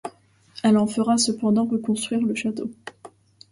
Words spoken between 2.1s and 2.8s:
le château.